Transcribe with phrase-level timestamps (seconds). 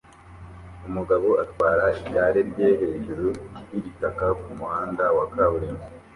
[0.87, 3.27] Umugabo atwara igare rye hejuru
[3.71, 5.85] yigitaka kumuhanda wa kaburimbo